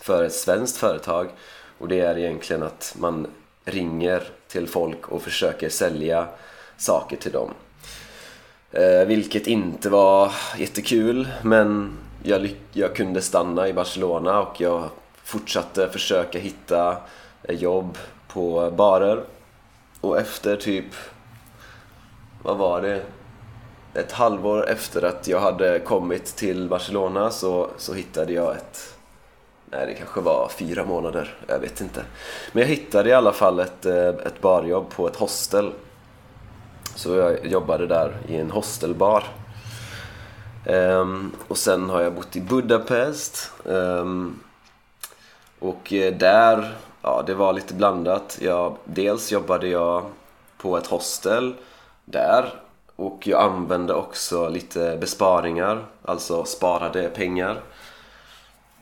för 0.00 0.24
ett 0.24 0.34
svenskt 0.34 0.76
företag 0.76 1.28
och 1.78 1.88
det 1.88 2.00
är 2.00 2.18
egentligen 2.18 2.62
att 2.62 2.94
man 2.98 3.26
ringer 3.64 4.22
till 4.48 4.68
folk 4.68 5.08
och 5.08 5.22
försöker 5.22 5.68
sälja 5.68 6.28
saker 6.76 7.16
till 7.16 7.32
dem. 7.32 7.50
Eh, 8.72 9.04
vilket 9.06 9.46
inte 9.46 9.90
var 9.90 10.32
jättekul 10.58 11.28
men 11.42 11.98
jag, 12.22 12.56
jag 12.72 12.96
kunde 12.96 13.22
stanna 13.22 13.68
i 13.68 13.72
Barcelona 13.72 14.40
och 14.40 14.60
jag 14.60 14.88
fortsatte 15.24 15.88
försöka 15.88 16.38
hitta 16.38 16.96
jobb 17.48 17.98
på 18.28 18.70
barer 18.70 19.24
och 20.00 20.18
efter 20.18 20.56
typ, 20.56 20.94
vad 22.42 22.56
var 22.56 22.82
det? 22.82 23.02
Ett 23.98 24.12
halvår 24.12 24.68
efter 24.68 25.02
att 25.02 25.28
jag 25.28 25.40
hade 25.40 25.78
kommit 25.80 26.36
till 26.36 26.68
Barcelona 26.68 27.30
så, 27.30 27.70
så 27.76 27.94
hittade 27.94 28.32
jag 28.32 28.56
ett 28.56 28.94
Nej, 29.70 29.86
det 29.86 29.94
kanske 29.94 30.20
var 30.20 30.48
fyra 30.48 30.84
månader, 30.84 31.36
jag 31.46 31.58
vet 31.58 31.80
inte. 31.80 32.04
Men 32.52 32.60
jag 32.60 32.68
hittade 32.68 33.08
i 33.08 33.12
alla 33.12 33.32
fall 33.32 33.60
ett, 33.60 33.86
eh, 33.86 34.08
ett 34.08 34.40
barjobb 34.40 34.90
på 34.90 35.08
ett 35.08 35.16
hostel. 35.16 35.72
Så 36.94 37.14
jag 37.14 37.46
jobbade 37.46 37.86
där 37.86 38.16
i 38.28 38.36
en 38.36 38.50
hostelbar. 38.50 39.24
Um, 40.66 41.32
och 41.48 41.58
sen 41.58 41.90
har 41.90 42.00
jag 42.00 42.14
bott 42.14 42.36
i 42.36 42.40
Budapest. 42.40 43.52
Um, 43.64 44.40
och 45.58 45.92
eh, 45.92 46.14
där, 46.14 46.76
ja 47.02 47.22
det 47.26 47.34
var 47.34 47.52
lite 47.52 47.74
blandat. 47.74 48.38
Jag, 48.40 48.76
dels 48.84 49.32
jobbade 49.32 49.68
jag 49.68 50.04
på 50.58 50.76
ett 50.76 50.86
hostel 50.86 51.54
där. 52.04 52.54
Och 52.98 53.26
jag 53.26 53.42
använde 53.42 53.94
också 53.94 54.48
lite 54.48 54.96
besparingar, 55.00 55.86
alltså 56.02 56.44
sparade 56.44 57.08
pengar. 57.08 57.62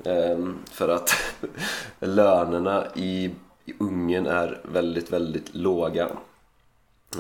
Ehm, 0.05 0.59
för 0.71 0.89
att 0.89 1.15
lönerna 1.99 2.87
i, 2.95 3.31
Ungern 3.79 4.27
är 4.27 4.61
väldigt, 4.63 5.11
väldigt 5.11 5.55
låga. 5.55 6.09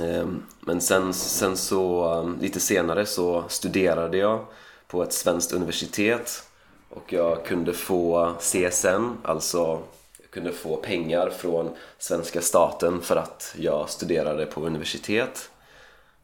Ehm, 0.02 0.42
men 0.60 0.80
sen, 0.80 1.14
sen 1.14 1.56
så, 1.56 2.04
ehm, 2.04 2.38
lite 2.40 2.60
senare 2.60 3.06
så 3.06 3.44
studerade 3.48 4.18
jag 4.18 4.44
på 4.86 5.02
ett 5.02 5.12
svenskt 5.12 5.52
universitet 5.52 6.44
och 6.90 7.12
jag 7.12 7.44
kunde 7.44 7.72
få 7.72 8.32
CSN, 8.38 9.16
alltså 9.22 9.80
jag 10.18 10.30
kunde 10.30 10.52
få 10.52 10.76
pengar 10.76 11.30
från 11.30 11.70
svenska 11.98 12.40
staten 12.40 13.00
för 13.00 13.16
att 13.16 13.54
jag 13.58 13.90
studerade 13.90 14.46
på 14.46 14.60
universitet. 14.60 15.50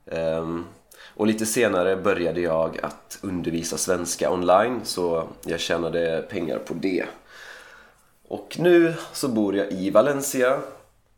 Ehm, 0.06 0.64
och 1.14 1.26
lite 1.26 1.46
senare 1.46 1.96
började 1.96 2.40
jag 2.40 2.78
att 2.82 3.18
undervisa 3.22 3.76
svenska 3.76 4.30
online 4.30 4.80
så 4.84 5.28
jag 5.44 5.60
tjänade 5.60 6.24
pengar 6.30 6.58
på 6.58 6.74
det. 6.74 7.04
Och 8.28 8.56
nu 8.58 8.94
så 9.12 9.28
bor 9.28 9.56
jag 9.56 9.72
i 9.72 9.90
Valencia. 9.90 10.58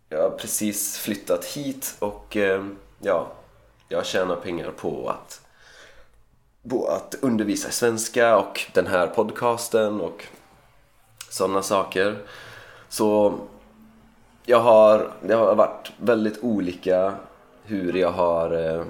Jag 0.08 0.22
har 0.22 0.30
precis 0.30 0.98
flyttat 0.98 1.44
hit 1.44 1.96
och 1.98 2.36
ehm, 2.36 2.76
ja, 3.00 3.32
jag 3.88 4.06
tjänar 4.06 4.36
pengar 4.36 4.70
på 4.70 5.08
att, 5.08 5.40
på 6.70 6.86
att 6.86 7.14
undervisa 7.20 7.70
svenska 7.70 8.36
och 8.36 8.60
den 8.72 8.86
här 8.86 9.06
podcasten 9.06 10.00
och 10.00 10.24
sådana 11.30 11.62
saker. 11.62 12.18
Så 12.88 13.38
jag 14.44 14.60
har, 14.60 15.12
det 15.22 15.34
har 15.34 15.54
varit 15.54 15.92
väldigt 15.96 16.38
olika 16.42 17.14
hur 17.64 17.96
jag 17.96 18.10
har 18.10 18.50
eh, 18.50 18.84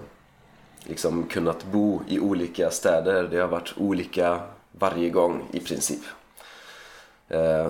liksom 0.85 1.25
kunnat 1.27 1.65
bo 1.65 2.03
i 2.09 2.21
olika 2.21 2.71
städer. 2.71 3.23
Det 3.23 3.39
har 3.39 3.49
varit 3.49 3.75
olika 3.77 4.41
varje 4.73 5.11
gång 5.11 5.43
i 5.53 5.61
princip. 5.61 6.03
Eh, 7.29 7.69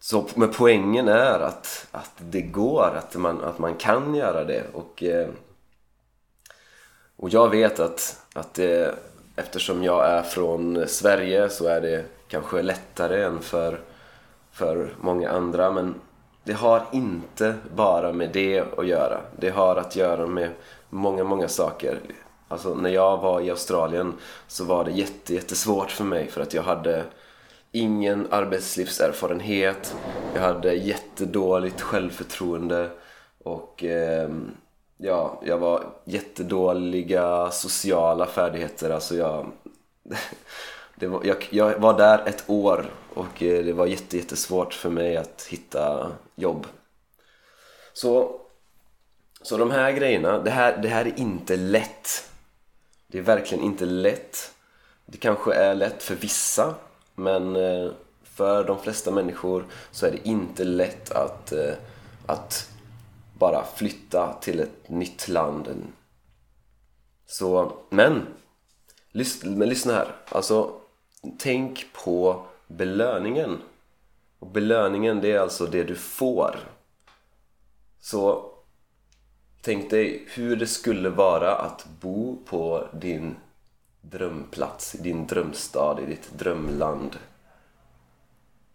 så, 0.00 0.26
men 0.34 0.50
poängen 0.52 1.08
är 1.08 1.40
att, 1.40 1.86
att 1.90 2.12
det 2.18 2.40
går, 2.40 2.94
att 2.96 3.16
man, 3.16 3.44
att 3.44 3.58
man 3.58 3.74
kan 3.74 4.14
göra 4.14 4.44
det. 4.44 4.64
Och, 4.72 5.02
eh, 5.02 5.28
och 7.16 7.30
jag 7.30 7.50
vet 7.50 7.80
att, 7.80 8.20
att 8.32 8.54
det, 8.54 8.94
eftersom 9.36 9.84
jag 9.84 10.06
är 10.06 10.22
från 10.22 10.84
Sverige 10.88 11.48
så 11.48 11.66
är 11.66 11.80
det 11.80 12.04
kanske 12.28 12.62
lättare 12.62 13.22
än 13.22 13.40
för, 13.40 13.80
för 14.52 14.94
många 15.00 15.30
andra. 15.30 15.72
Men 15.72 15.94
det 16.44 16.52
har 16.52 16.86
inte 16.92 17.54
bara 17.74 18.12
med 18.12 18.30
det 18.32 18.78
att 18.78 18.86
göra. 18.86 19.20
Det 19.36 19.50
har 19.50 19.76
att 19.76 19.96
göra 19.96 20.26
med 20.26 20.50
många, 20.90 21.24
många 21.24 21.48
saker. 21.48 21.98
Alltså 22.48 22.74
när 22.74 22.90
jag 22.90 23.18
var 23.18 23.40
i 23.40 23.50
Australien 23.50 24.14
så 24.48 24.64
var 24.64 24.84
det 24.84 24.90
jätte, 24.90 25.34
jättesvårt 25.34 25.90
för 25.90 26.04
mig 26.04 26.28
för 26.28 26.40
att 26.40 26.54
jag 26.54 26.62
hade 26.62 27.04
ingen 27.72 28.26
arbetslivserfarenhet. 28.30 29.96
Jag 30.34 30.42
hade 30.42 30.74
jättedåligt 30.74 31.80
självförtroende 31.80 32.90
och 33.44 33.84
eh, 33.84 34.30
ja, 34.96 35.40
jag 35.44 35.58
var 35.58 35.84
jättedåliga 36.04 37.50
sociala 37.50 38.26
färdigheter. 38.26 38.90
Alltså 38.90 39.16
jag, 39.16 39.46
det 40.94 41.06
var, 41.06 41.24
jag, 41.24 41.48
jag 41.50 41.78
var 41.78 41.98
där 41.98 42.22
ett 42.26 42.44
år 42.46 42.86
och 43.14 43.42
eh, 43.42 43.64
det 43.64 43.72
var 43.72 43.86
jätte, 43.86 44.16
jättesvårt 44.16 44.74
för 44.74 44.90
mig 44.90 45.16
att 45.16 45.46
hitta 45.50 46.12
jobb. 46.34 46.66
Så, 47.92 48.40
så 49.42 49.56
de 49.56 49.70
här 49.70 49.92
grejerna, 49.92 50.38
det 50.38 50.50
här, 50.50 50.78
det 50.82 50.88
här 50.88 51.04
är 51.04 51.18
inte 51.18 51.56
lätt. 51.56 52.30
Det 53.06 53.18
är 53.18 53.22
verkligen 53.22 53.64
inte 53.64 53.84
lätt. 53.84 54.54
Det 55.06 55.18
kanske 55.18 55.54
är 55.54 55.74
lätt 55.74 56.02
för 56.02 56.14
vissa, 56.14 56.74
men 57.14 57.56
eh, 57.56 57.90
för 58.22 58.64
de 58.64 58.78
flesta 58.78 59.10
människor 59.10 59.66
så 59.90 60.06
är 60.06 60.10
det 60.10 60.28
inte 60.28 60.64
lätt 60.64 61.12
att, 61.12 61.52
eh, 61.52 61.74
att 62.26 62.70
bara 63.38 63.64
flytta 63.64 64.38
till 64.40 64.60
ett 64.60 64.88
nytt 64.88 65.28
land. 65.28 65.68
Så, 67.26 67.72
men, 67.90 68.26
men 69.42 69.68
lyssna 69.68 69.92
här. 69.92 70.16
Alltså, 70.28 70.80
tänk 71.38 71.86
på 71.92 72.46
belöningen. 72.76 73.58
Och 74.38 74.46
belöningen, 74.46 75.20
det 75.20 75.32
är 75.32 75.40
alltså 75.40 75.66
det 75.66 75.84
du 75.84 75.94
får. 75.94 76.56
Så 78.00 78.52
Tänk 79.64 79.90
dig 79.90 80.26
hur 80.28 80.56
det 80.56 80.66
skulle 80.66 81.08
vara 81.08 81.54
att 81.56 81.86
bo 82.00 82.38
på 82.46 82.88
din 82.92 83.36
drömplats, 84.00 84.94
i 84.94 84.98
din 84.98 85.26
drömstad, 85.26 86.00
i 86.00 86.06
ditt 86.06 86.38
drömland. 86.38 87.16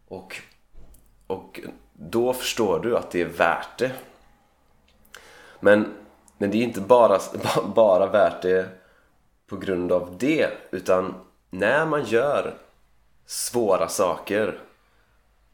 Och, 0.08 0.42
och 1.28 1.60
då 1.94 2.34
förstår 2.34 2.80
du 2.80 2.98
att 2.98 3.12
det 3.12 3.22
är 3.22 3.26
värt 3.26 3.78
det. 3.78 3.92
Men, 5.60 5.94
men 6.38 6.52
det 6.52 6.58
är 6.58 6.64
inte 6.64 6.82
bara, 6.82 7.20
bara 7.76 8.08
värt 8.08 8.42
det 8.42 8.70
på 9.48 9.58
grund 9.58 9.92
av 9.92 10.18
det, 10.18 10.50
utan 10.72 11.14
när 11.50 11.86
man 11.86 12.06
gör 12.06 12.58
svåra 13.28 13.90
saker, 13.90 14.60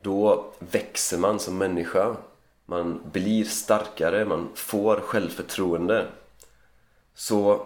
då 0.02 0.54
växer 0.60 1.18
man 1.18 1.40
som 1.40 1.58
människa 1.58 2.16
man 2.66 3.02
blir 3.12 3.46
starkare, 3.46 4.26
man 4.26 4.50
får 4.56 4.96
självförtroende. 4.96 6.08
Så 7.16 7.66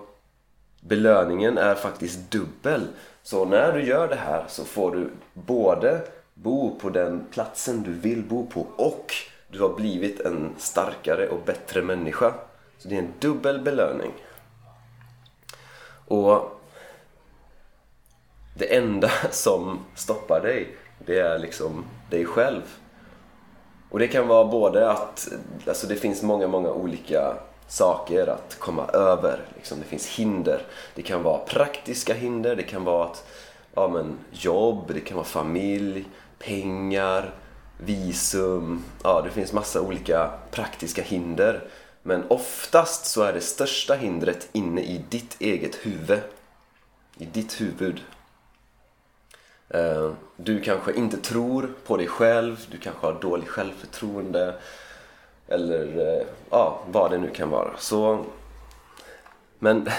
belöningen 0.82 1.58
är 1.58 1.76
faktiskt 1.76 2.32
dubbel. 2.32 2.88
Så 3.24 3.46
när 3.46 3.74
du 3.74 3.84
gör 3.86 4.08
det 4.08 4.16
här 4.16 4.46
så 4.48 4.66
får 4.66 4.92
du 4.92 5.10
både 5.34 6.02
bo 6.34 6.80
på 6.80 6.90
den 6.90 7.26
platsen 7.32 7.84
du 7.84 7.94
vill 7.94 8.24
bo 8.24 8.48
på 8.48 8.68
och 8.76 9.14
du 9.52 9.62
har 9.62 9.74
blivit 9.74 10.20
en 10.20 10.50
starkare 10.58 11.30
och 11.30 11.42
bättre 11.46 11.82
människa. 11.82 12.34
Så 12.78 12.88
det 12.88 12.96
är 12.96 13.00
en 13.00 13.14
dubbel 13.20 13.62
belöning. 13.62 14.12
Och 16.08 16.57
det 18.58 18.76
enda 18.76 19.12
som 19.32 19.80
stoppar 19.96 20.42
dig, 20.42 20.78
det 21.06 21.20
är 21.20 21.40
liksom 21.40 21.86
dig 22.10 22.26
själv. 22.26 22.62
Och 23.90 24.00
det 24.00 24.08
kan 24.08 24.28
vara 24.28 24.46
både 24.46 24.92
att, 24.92 25.28
alltså 25.68 25.88
det 25.88 25.96
finns 25.96 26.24
många, 26.24 26.48
många 26.48 26.72
olika 26.72 27.34
saker 27.68 28.28
att 28.28 28.56
komma 28.60 28.86
över. 28.88 29.46
Liksom. 29.56 29.80
Det 29.80 29.86
finns 29.86 30.08
hinder. 30.08 30.62
Det 30.96 31.02
kan 31.02 31.24
vara 31.24 31.38
praktiska 31.38 32.14
hinder, 32.14 32.56
det 32.56 32.64
kan 32.64 32.84
vara 32.84 33.06
att 33.06 33.28
ja, 33.76 33.88
men 33.88 34.18
jobb, 34.32 34.92
det 34.94 35.00
kan 35.00 35.18
vara 35.18 35.28
familj, 35.28 36.06
pengar, 36.40 37.34
visum. 37.78 38.84
Ja, 39.04 39.22
det 39.22 39.30
finns 39.30 39.54
massa 39.54 39.82
olika 39.82 40.32
praktiska 40.52 41.02
hinder. 41.02 41.68
Men 42.04 42.24
oftast 42.28 43.06
så 43.06 43.22
är 43.22 43.34
det 43.34 43.42
största 43.42 43.94
hindret 43.94 44.50
inne 44.52 44.82
i 44.82 45.06
ditt 45.10 45.42
eget 45.42 45.76
huvud. 45.76 46.20
I 47.18 47.26
ditt 47.26 47.62
huvud. 47.62 48.02
Eh, 49.70 50.12
du 50.36 50.62
kanske 50.62 50.94
inte 50.94 51.18
tror 51.18 51.70
på 51.86 51.98
dig 51.98 52.08
själv, 52.08 52.66
du 52.72 52.78
kanske 52.78 53.06
har 53.06 53.14
dåligt 53.14 53.50
självförtroende 53.50 54.54
eller 55.48 56.18
eh, 56.18 56.26
ja, 56.50 56.80
vad 56.92 57.12
det 57.12 57.18
nu 57.18 57.30
kan 57.30 57.50
vara. 57.50 57.72
Så, 57.78 58.26
men, 59.60 59.90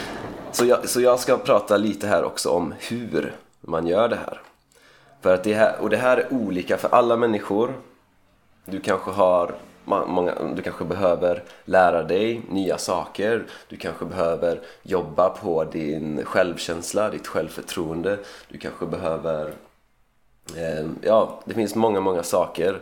så, 0.52 0.64
jag, 0.64 0.88
så 0.88 1.00
jag 1.00 1.20
ska 1.20 1.38
prata 1.38 1.76
lite 1.76 2.06
här 2.06 2.24
också 2.24 2.50
om 2.50 2.74
hur 2.78 3.34
man 3.60 3.86
gör 3.86 4.08
det 4.08 4.16
här. 4.16 4.40
För 5.20 5.34
att 5.34 5.44
det 5.44 5.54
här, 5.54 5.80
och 5.80 5.90
det 5.90 5.96
här 5.96 6.16
är 6.16 6.32
olika 6.32 6.76
för 6.76 6.88
alla 6.88 7.16
människor. 7.16 7.74
Du 8.64 8.80
kanske 8.80 9.10
har 9.10 9.54
många, 9.86 10.34
du 10.56 10.62
kanske 10.62 10.84
behöver 10.84 11.42
lära 11.64 12.02
dig 12.02 12.42
nya 12.48 12.78
saker. 12.78 13.46
Du 13.68 13.76
kanske 13.76 14.04
behöver 14.04 14.60
jobba 14.82 15.28
på 15.28 15.64
din 15.64 16.24
självkänsla, 16.24 17.10
ditt 17.10 17.26
självförtroende. 17.26 18.18
Du 18.48 18.58
kanske 18.58 18.86
behöver... 18.86 19.52
Eh, 20.56 20.86
ja, 21.02 21.40
det 21.44 21.54
finns 21.54 21.74
många, 21.74 22.00
många 22.00 22.22
saker 22.22 22.80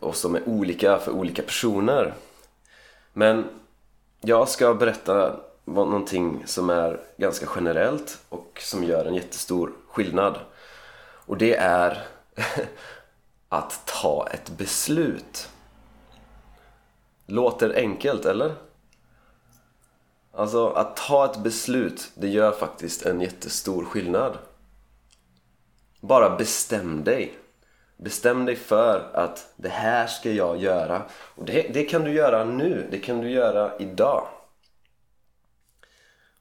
och 0.00 0.16
som 0.16 0.34
är 0.34 0.48
olika 0.48 0.98
för 0.98 1.12
olika 1.12 1.42
personer. 1.42 2.14
Men 3.12 3.44
jag 4.20 4.48
ska 4.48 4.74
berätta 4.74 5.36
någonting 5.64 6.42
som 6.46 6.70
är 6.70 7.00
ganska 7.16 7.46
generellt 7.56 8.18
och 8.28 8.60
som 8.62 8.84
gör 8.84 9.04
en 9.04 9.14
jättestor 9.14 9.72
skillnad. 9.88 10.38
Och 11.26 11.36
det 11.36 11.56
är 11.56 12.06
att 13.48 13.86
ta 13.86 14.28
ett 14.32 14.50
beslut. 14.50 15.48
Låter 17.26 17.74
enkelt, 17.76 18.24
eller? 18.24 18.54
Alltså, 20.32 20.68
att 20.68 20.96
ta 20.96 21.24
ett 21.24 21.38
beslut, 21.38 22.10
det 22.14 22.28
gör 22.28 22.52
faktiskt 22.52 23.06
en 23.06 23.20
jättestor 23.20 23.84
skillnad. 23.84 24.38
Bara 26.00 26.36
bestäm 26.36 27.04
dig. 27.04 27.38
Bestäm 27.96 28.44
dig 28.44 28.56
för 28.56 29.10
att 29.14 29.52
det 29.56 29.68
här 29.68 30.06
ska 30.06 30.32
jag 30.32 30.56
göra. 30.56 31.02
Och 31.10 31.44
det, 31.44 31.62
det 31.74 31.84
kan 31.84 32.04
du 32.04 32.12
göra 32.12 32.44
nu, 32.44 32.88
det 32.90 32.98
kan 32.98 33.20
du 33.20 33.30
göra 33.30 33.78
idag. 33.78 34.26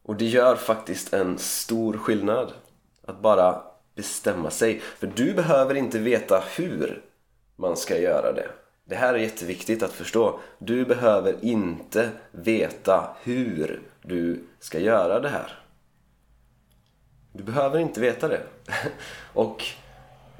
Och 0.03 0.15
det 0.15 0.25
gör 0.25 0.55
faktiskt 0.55 1.13
en 1.13 1.37
stor 1.37 1.97
skillnad. 1.97 2.53
Att 3.05 3.19
bara 3.19 3.61
bestämma 3.95 4.49
sig. 4.49 4.79
För 4.79 5.07
du 5.07 5.33
behöver 5.33 5.75
inte 5.75 5.99
veta 5.99 6.43
hur 6.55 7.03
man 7.55 7.77
ska 7.77 7.97
göra 7.97 8.33
det. 8.33 8.49
Det 8.93 8.97
här 8.97 9.13
är 9.13 9.17
jätteviktigt 9.17 9.83
att 9.83 9.91
förstå. 9.91 10.39
Du 10.57 10.85
behöver 10.85 11.35
inte 11.41 12.09
veta 12.31 13.09
hur 13.23 13.81
du 14.01 14.43
ska 14.59 14.79
göra 14.79 15.19
det 15.19 15.29
här. 15.29 15.59
Du 17.31 17.43
behöver 17.43 17.79
inte 17.79 18.01
veta 18.01 18.27
det. 18.27 18.41
Och 19.33 19.63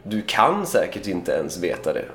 du 0.03 0.21
kan 0.21 0.65
säkert 0.65 1.07
inte 1.07 1.31
ens 1.31 1.57
veta 1.57 1.93
det. 1.93 2.05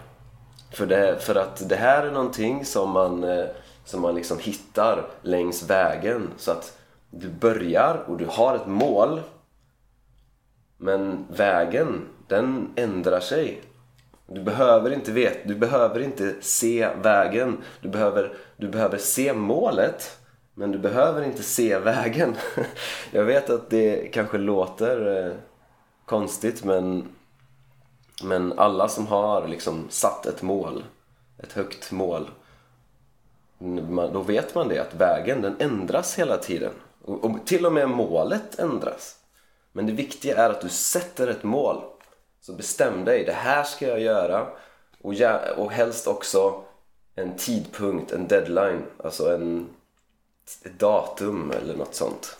För, 0.73 0.87
det, 0.87 1.19
för 1.21 1.35
att 1.35 1.69
det 1.69 1.77
här 1.77 2.07
är 2.07 2.13
någonting 2.13 2.65
som 2.65 2.91
man, 2.91 3.25
eh, 3.25 3.47
som 3.85 4.03
man 4.03 4.15
liksom 4.15 4.39
hittar 4.39 5.07
längs 5.23 5.71
vägen. 5.71 6.31
Så 6.37 6.51
att 6.51 6.79
du 7.11 7.29
börjar 7.29 8.05
och 8.07 8.17
du 8.17 8.27
har 8.27 8.57
ett 8.57 8.67
mål. 8.67 9.21
Men 10.77 11.27
vägen, 11.31 12.09
den 12.27 12.73
ändrar 12.77 13.21
sig. 13.21 13.63
Du 14.29 14.43
behöver 14.43 14.91
inte 14.91 15.13
veta, 15.13 15.49
du 15.49 15.55
behöver 15.55 16.01
inte 16.01 16.35
se 16.41 16.89
vägen. 17.03 17.59
Du 17.81 17.89
behöver, 17.89 18.37
du 18.57 18.69
behöver 18.69 18.99
se 18.99 19.33
målet. 19.33 20.19
Men 20.55 20.73
du 20.73 20.79
behöver 20.79 21.23
inte 21.23 21.43
se 21.43 21.79
vägen. 21.79 22.37
Jag 23.11 23.25
vet 23.25 23.51
att 23.51 23.71
det 23.71 24.13
kanske 24.13 24.39
låter 24.39 25.27
eh, 25.27 25.33
konstigt 26.05 26.65
men 26.65 27.09
men 28.23 28.59
alla 28.59 28.89
som 28.89 29.07
har 29.07 29.49
liksom 29.49 29.87
satt 29.91 30.27
ett 30.27 30.43
mål, 30.43 30.85
ett 31.39 31.53
högt 31.53 31.93
mål, 31.93 32.31
då 34.13 34.23
vet 34.23 34.55
man 34.55 34.69
det 34.69 34.79
att 34.79 34.95
vägen 34.95 35.43
den 35.43 35.57
ändras 35.59 36.19
hela 36.19 36.37
tiden. 36.37 36.73
Och, 37.05 37.25
och 37.25 37.47
till 37.47 37.67
och 37.67 37.73
med 37.73 37.89
målet 37.89 38.59
ändras. 38.59 39.17
Men 39.73 39.87
det 39.87 39.93
viktiga 39.93 40.37
är 40.37 40.51
att 40.51 40.61
du 40.61 40.69
sätter 40.69 41.29
ett 41.29 41.43
mål. 41.43 41.83
Så 42.49 42.55
bestäm 42.55 43.05
dig, 43.05 43.25
det 43.25 43.33
här 43.33 43.65
ska 43.65 43.87
jag 43.87 44.01
göra. 44.01 44.47
Och, 45.01 45.15
och 45.57 45.73
helst 45.73 46.07
också 46.07 46.65
en 47.15 47.37
tidpunkt, 47.37 48.13
en 48.13 48.29
deadline, 48.29 48.83
alltså 49.05 49.35
en, 49.35 49.69
ett 50.65 50.79
datum 50.79 51.51
eller 51.51 51.77
något 51.77 51.95
sånt. 51.95 52.37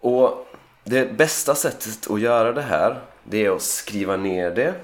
Och 0.00 0.46
det 0.84 1.18
bästa 1.18 1.54
sättet 1.54 2.10
att 2.10 2.20
göra 2.20 2.52
det 2.52 2.62
här 2.62 3.00
det 3.24 3.46
är 3.46 3.50
att 3.50 3.62
skriva 3.62 4.16
ner 4.16 4.50
det 4.50 4.74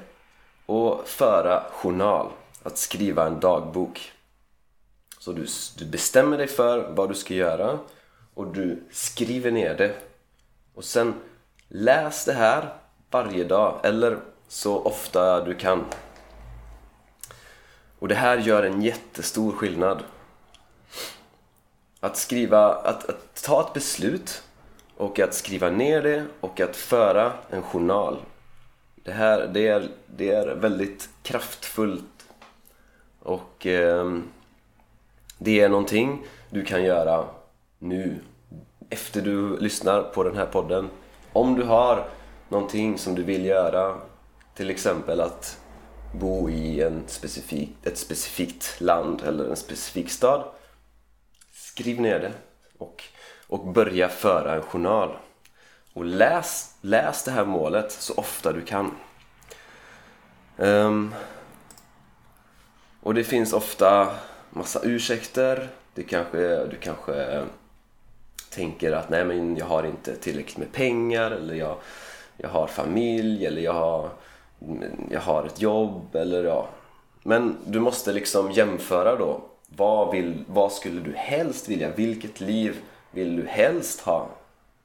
och 0.66 1.08
föra 1.08 1.64
journal. 1.70 2.30
Att 2.62 2.78
skriva 2.78 3.26
en 3.26 3.40
dagbok. 3.40 4.12
Så 5.18 5.32
du, 5.32 5.46
du 5.78 5.84
bestämmer 5.84 6.38
dig 6.38 6.46
för 6.46 6.92
vad 6.92 7.08
du 7.08 7.14
ska 7.14 7.34
göra 7.34 7.78
och 8.34 8.46
du 8.46 8.82
skriver 8.90 9.50
ner 9.50 9.74
det. 9.74 9.94
Och 10.74 10.84
sen 10.84 11.14
läs 11.68 12.24
det 12.24 12.32
här 12.32 12.74
varje 13.10 13.44
dag 13.44 13.80
eller 13.82 14.18
så 14.48 14.82
ofta 14.82 15.44
du 15.44 15.54
kan. 15.54 15.84
Och 17.98 18.08
det 18.08 18.14
här 18.14 18.38
gör 18.38 18.62
en 18.62 18.82
jättestor 18.82 19.52
skillnad. 19.52 20.02
Att 22.00 22.16
skriva, 22.16 22.74
att, 22.74 23.08
att 23.08 23.42
ta 23.44 23.60
ett 23.60 23.72
beslut 23.72 24.42
och 24.96 25.18
att 25.18 25.34
skriva 25.34 25.70
ner 25.70 26.02
det 26.02 26.24
och 26.40 26.60
att 26.60 26.76
föra 26.76 27.32
en 27.50 27.62
journal. 27.62 28.16
Det 28.94 29.12
här 29.12 29.50
det 29.52 29.68
är, 29.68 29.88
det 30.06 30.30
är 30.30 30.46
väldigt 30.54 31.08
kraftfullt 31.22 32.26
och 33.22 33.66
eh, 33.66 34.18
det 35.38 35.60
är 35.60 35.68
någonting 35.68 36.26
du 36.50 36.64
kan 36.64 36.84
göra 36.84 37.24
nu 37.78 38.20
efter 38.90 39.20
du 39.20 39.56
lyssnar 39.56 40.02
på 40.02 40.22
den 40.22 40.36
här 40.36 40.46
podden. 40.46 40.90
Om 41.32 41.54
du 41.54 41.62
har 41.62 42.08
någonting 42.48 42.98
som 42.98 43.14
du 43.14 43.22
vill 43.22 43.44
göra, 43.44 43.96
till 44.54 44.70
exempel 44.70 45.20
att 45.20 45.61
bo 46.14 46.50
i 46.50 46.82
en 46.82 47.02
specifik, 47.06 47.70
ett 47.82 47.98
specifikt 47.98 48.80
land 48.80 49.22
eller 49.26 49.50
en 49.50 49.56
specifik 49.56 50.11
stad. 50.11 50.44
Skriv 51.52 52.00
ner 52.00 52.20
det 52.20 52.32
och 52.78 53.02
och 53.48 53.66
börja 53.66 54.08
föra 54.08 54.54
en 54.54 54.62
journal. 54.62 55.16
Och 55.92 56.04
läs, 56.04 56.74
läs 56.80 57.24
det 57.24 57.30
här 57.30 57.44
målet 57.44 57.92
så 57.92 58.14
ofta 58.14 58.52
du 58.52 58.62
kan. 58.62 58.96
Um, 60.56 61.14
och 63.00 63.14
det 63.14 63.24
finns 63.24 63.52
ofta 63.52 64.16
massa 64.50 64.80
ursäkter. 64.82 65.68
Det 65.94 66.02
kanske, 66.02 66.66
du 66.66 66.76
kanske 66.80 67.44
tänker 68.50 68.92
att 68.92 69.08
nej 69.08 69.24
men 69.24 69.56
jag 69.56 69.66
har 69.66 69.84
inte 69.84 70.16
tillräckligt 70.16 70.58
med 70.58 70.72
pengar 70.72 71.30
eller 71.30 71.54
jag, 71.54 71.76
jag 72.38 72.48
har 72.48 72.66
familj 72.66 73.46
eller 73.46 73.62
jag 73.62 73.72
har, 73.72 74.11
jag 75.11 75.20
har 75.20 75.44
ett 75.44 75.61
jobb 75.61 76.14
eller 76.14 76.44
ja. 76.44 76.68
Men 77.22 77.57
du 77.64 77.81
måste 77.81 78.12
liksom 78.12 78.53
jämföra 78.53 79.16
då. 79.16 79.40
Vad, 79.68 80.12
vill, 80.12 80.44
vad 80.46 80.72
skulle 80.72 81.01
du 81.01 81.12
helst 81.12 81.68
vilja? 81.68 81.90
Vilket 81.90 82.40
liv 82.40 82.77
vill 83.11 83.37
du 83.37 83.46
helst 83.46 84.01
ha? 84.01 84.29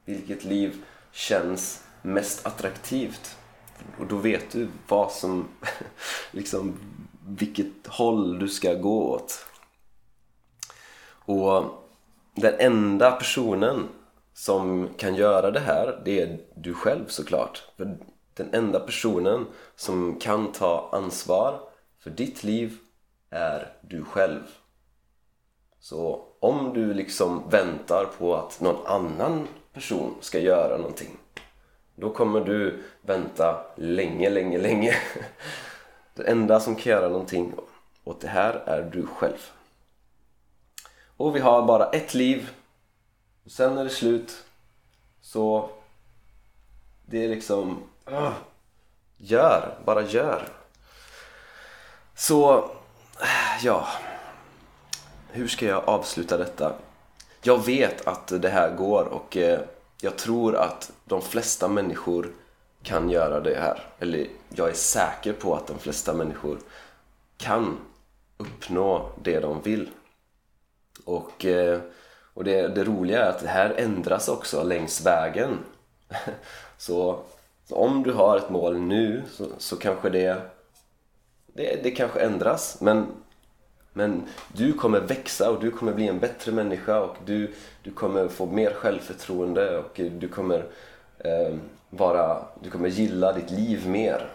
Vilket 0.04 0.44
liv 0.44 0.84
känns 1.12 1.84
mest 2.02 2.46
attraktivt? 2.46 3.36
Och 3.98 4.06
då 4.06 4.16
vet 4.16 4.52
du 4.52 4.68
vad 4.88 5.12
som, 5.12 5.48
liksom, 6.30 6.78
vilket 7.26 7.86
håll 7.86 8.38
du 8.38 8.48
ska 8.48 8.74
gå 8.74 9.10
åt. 9.10 9.46
Och 11.26 11.64
den 12.34 12.54
enda 12.58 13.10
personen 13.10 13.88
som 14.34 14.88
kan 14.96 15.14
göra 15.14 15.50
det 15.50 15.60
här, 15.60 16.02
det 16.04 16.20
är 16.20 16.38
du 16.54 16.74
själv 16.74 17.06
såklart. 17.06 17.62
För 17.76 17.98
den 18.34 18.54
enda 18.54 18.80
personen 18.80 19.46
som 19.76 20.18
kan 20.20 20.52
ta 20.52 20.88
ansvar 20.92 21.60
för 21.98 22.10
ditt 22.10 22.44
liv 22.44 22.78
är 23.30 23.72
du 23.80 24.04
själv. 24.04 24.42
Så 25.80 26.24
om 26.40 26.74
du 26.74 26.94
liksom 26.94 27.42
väntar 27.50 28.04
på 28.18 28.36
att 28.36 28.60
någon 28.60 28.86
annan 28.86 29.48
person 29.72 30.14
ska 30.20 30.38
göra 30.38 30.76
någonting 30.76 31.18
då 31.96 32.10
kommer 32.10 32.40
du 32.40 32.82
vänta 33.02 33.66
länge, 33.76 34.30
länge, 34.30 34.58
länge. 34.58 34.94
Det 36.14 36.22
enda 36.22 36.60
som 36.60 36.76
kan 36.76 36.92
göra 36.92 37.08
någonting 37.08 37.54
åt 38.04 38.20
det 38.20 38.28
här 38.28 38.52
är 38.66 38.82
du 38.82 39.06
själv. 39.06 39.50
Och 41.16 41.36
vi 41.36 41.40
har 41.40 41.62
bara 41.62 41.90
ett 41.90 42.14
liv. 42.14 42.50
Sen 43.46 43.78
är 43.78 43.84
det 43.84 43.90
slut. 43.90 44.44
Så 45.20 45.70
Det 47.06 47.24
är 47.24 47.28
liksom... 47.28 47.82
Uh, 48.10 48.32
gör, 49.16 49.78
bara 49.84 50.02
gör. 50.02 50.48
Så, 52.14 52.70
ja. 53.62 53.88
Hur 55.30 55.48
ska 55.48 55.66
jag 55.66 55.88
avsluta 55.88 56.36
detta? 56.36 56.74
Jag 57.42 57.66
vet 57.66 58.06
att 58.06 58.42
det 58.42 58.48
här 58.48 58.76
går 58.76 59.04
och 59.04 59.36
eh, 59.36 59.60
jag 60.00 60.18
tror 60.18 60.56
att 60.56 60.92
de 61.04 61.22
flesta 61.22 61.68
människor 61.68 62.32
kan 62.82 63.10
göra 63.10 63.40
det 63.40 63.54
här. 63.54 63.86
Eller 63.98 64.26
jag 64.48 64.68
är 64.68 64.74
säker 64.74 65.32
på 65.32 65.56
att 65.56 65.66
de 65.66 65.78
flesta 65.78 66.14
människor 66.14 66.58
kan 67.36 67.78
uppnå 68.36 69.10
det 69.22 69.40
de 69.40 69.62
vill. 69.62 69.90
Och, 71.04 71.44
eh, 71.44 71.80
och 72.34 72.44
det, 72.44 72.68
det 72.68 72.84
roliga 72.84 73.24
är 73.24 73.30
att 73.30 73.40
det 73.40 73.48
här 73.48 73.74
ändras 73.76 74.28
också 74.28 74.62
längs 74.62 75.06
vägen. 75.06 75.58
Så, 76.78 77.18
så 77.68 77.76
om 77.76 78.02
du 78.02 78.12
har 78.12 78.36
ett 78.36 78.50
mål 78.50 78.78
nu 78.80 79.22
så, 79.30 79.46
så 79.58 79.76
kanske 79.76 80.10
det, 80.10 80.42
det, 81.46 81.82
det 81.82 81.90
kanske 81.90 82.20
ändras. 82.20 82.80
Men, 82.80 83.06
men 83.92 84.22
du 84.52 84.72
kommer 84.72 85.00
växa 85.00 85.50
och 85.50 85.60
du 85.60 85.70
kommer 85.70 85.92
bli 85.92 86.08
en 86.08 86.18
bättre 86.18 86.52
människa 86.52 87.00
och 87.00 87.16
du, 87.24 87.54
du 87.82 87.90
kommer 87.90 88.28
få 88.28 88.46
mer 88.46 88.70
självförtroende 88.70 89.78
och 89.78 90.00
du 90.18 90.28
kommer 90.28 90.64
eh, 91.18 91.56
vara, 91.90 92.44
du 92.62 92.70
kommer 92.70 92.88
gilla 92.88 93.32
ditt 93.32 93.50
liv 93.50 93.88
mer. 93.88 94.30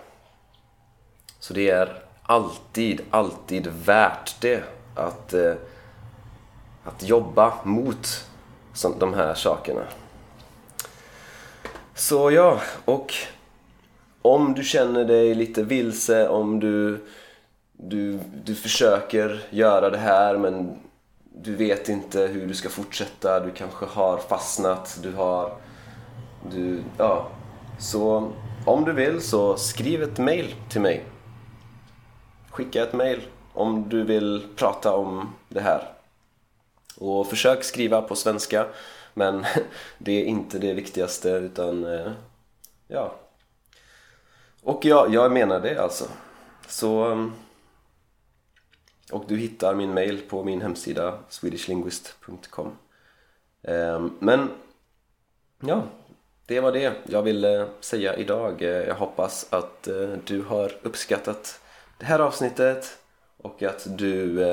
Så 1.40 1.54
det 1.54 1.70
är 1.70 2.02
alltid, 2.24 3.02
alltid 3.10 3.68
värt 3.68 4.42
det 4.42 4.64
att, 4.96 5.34
eh, 5.34 5.54
att 6.90 7.04
jobba 7.04 7.54
mot 7.64 8.26
de 9.00 9.14
här 9.14 9.34
sakerna. 9.34 9.82
Så 11.96 12.32
ja, 12.32 12.62
och 12.86 13.14
om 14.22 14.54
du 14.54 14.64
känner 14.64 15.06
dig 15.06 15.36
lite 15.36 15.64
vilse, 15.64 16.28
om 16.28 16.60
du, 16.60 17.06
du, 17.74 18.20
du 18.44 18.56
försöker 18.56 19.44
göra 19.50 19.90
det 19.90 19.98
här 19.98 20.38
men 20.38 20.78
du 21.36 21.56
vet 21.56 21.90
inte 21.90 22.20
hur 22.20 22.48
du 22.48 22.54
ska 22.54 22.70
fortsätta, 22.70 23.40
du 23.40 23.52
kanske 23.52 23.86
har 23.86 24.18
fastnat, 24.18 25.00
du 25.04 25.14
har... 25.14 25.52
Du, 26.52 26.84
ja. 26.98 27.28
Så 27.80 28.32
om 28.66 28.86
du 28.86 28.94
vill 28.94 29.22
så 29.22 29.58
skriv 29.58 30.04
ett 30.04 30.18
mail 30.18 30.56
till 30.70 30.82
mig. 30.82 31.04
Skicka 32.50 32.84
ett 32.84 32.94
mail 32.94 33.22
om 33.54 33.90
du 33.90 34.04
vill 34.04 34.44
prata 34.56 34.96
om 34.96 35.34
det 35.50 35.62
här. 35.62 35.99
Och 37.00 37.28
försök 37.28 37.64
skriva 37.64 38.02
på 38.02 38.16
svenska 38.16 38.66
men 39.14 39.46
det 39.98 40.12
är 40.12 40.26
inte 40.26 40.60
det 40.60 40.74
viktigaste 40.74 41.30
utan 41.30 41.86
eh, 41.86 42.12
ja. 42.88 43.16
Och 44.64 44.86
jag, 44.86 45.14
jag 45.14 45.32
menar 45.32 45.60
det 45.60 45.78
alltså. 45.78 46.06
Så 46.68 47.12
eh, 47.12 47.28
och 49.12 49.26
du 49.28 49.38
hittar 49.38 49.76
min 49.76 49.94
mail 49.94 50.22
på 50.30 50.44
min 50.44 50.62
hemsida 50.62 51.20
swedishlinguist.com 51.30 52.72
eh, 53.62 54.08
Men 54.20 54.50
ja, 55.60 55.84
det 56.46 56.60
var 56.60 56.72
det 56.72 56.94
jag 57.04 57.24
ville 57.24 57.68
säga 57.80 58.16
idag. 58.16 58.62
Jag 58.62 58.96
hoppas 58.96 59.48
att 59.50 59.88
du 60.26 60.42
har 60.42 60.72
uppskattat 60.82 61.62
det 61.98 62.06
här 62.06 62.20
avsnittet 62.20 62.98
och 63.38 63.64
att 63.64 63.88
du 63.98 64.46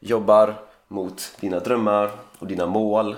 jobbar 0.00 0.54
mot 0.88 1.36
dina 1.40 1.60
drömmar 1.60 2.10
och 2.38 2.46
dina 2.46 2.66
mål 2.66 3.16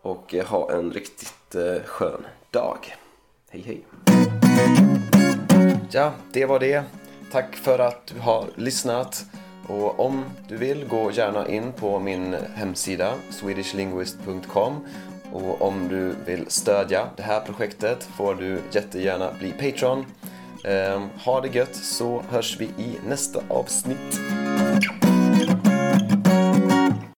och 0.00 0.34
eh, 0.34 0.46
ha 0.46 0.72
en 0.72 0.92
riktigt 0.92 1.54
eh, 1.54 1.82
skön 1.84 2.26
dag. 2.50 2.96
Hej 3.50 3.62
hej! 3.66 3.84
Ja, 5.90 6.12
det 6.32 6.46
var 6.46 6.58
det. 6.58 6.84
Tack 7.32 7.56
för 7.56 7.78
att 7.78 8.06
du 8.06 8.20
har 8.20 8.46
lyssnat. 8.54 9.24
Och 9.68 10.00
om 10.00 10.24
du 10.48 10.56
vill, 10.56 10.88
gå 10.88 11.10
gärna 11.10 11.48
in 11.48 11.72
på 11.72 11.98
min 11.98 12.36
hemsida 12.54 13.14
swedishlinguist.com 13.30 14.86
och 15.32 15.62
om 15.62 15.88
du 15.88 16.14
vill 16.26 16.50
stödja 16.50 17.08
det 17.16 17.22
här 17.22 17.40
projektet 17.40 18.04
får 18.04 18.34
du 18.34 18.60
jättegärna 18.70 19.32
bli 19.38 19.52
Patreon. 19.52 20.06
Ehm, 20.64 21.08
ha 21.24 21.40
det 21.40 21.48
gött 21.48 21.76
så 21.76 22.22
hörs 22.30 22.60
vi 22.60 22.64
i 22.64 22.98
nästa 23.06 23.40
avsnitt. 23.48 24.20